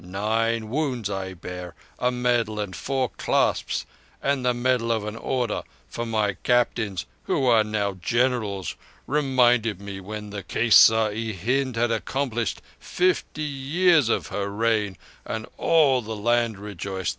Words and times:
Nine 0.03 0.71
wounds 0.71 1.11
I 1.11 1.35
bear; 1.35 1.75
a 1.99 2.09
medal 2.11 2.59
and 2.59 2.75
four 2.75 3.09
clasps 3.19 3.85
and 4.19 4.43
the 4.43 4.51
medal 4.51 4.91
of 4.91 5.05
an 5.05 5.15
Order, 5.15 5.61
for 5.87 6.07
my 6.07 6.33
captains, 6.41 7.05
who 7.25 7.45
are 7.45 7.63
now 7.63 7.93
generals, 7.93 8.75
remembered 9.05 9.79
me 9.79 9.99
when 9.99 10.31
the 10.31 10.41
Kaisar 10.41 11.11
i 11.11 11.35
Hind 11.37 11.75
had 11.75 11.91
accomplished 11.91 12.63
fifty 12.79 13.43
years 13.43 14.09
of 14.09 14.29
her 14.29 14.49
reign, 14.49 14.97
and 15.23 15.45
all 15.59 16.01
the 16.01 16.15
land 16.15 16.57
rejoiced. 16.57 17.09